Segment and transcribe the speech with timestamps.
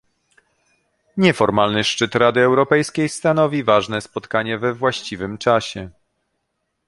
[1.17, 5.89] Nieformalny szczyt Rady Europejskiej stanowi ważne spotkanie we właściwym czasie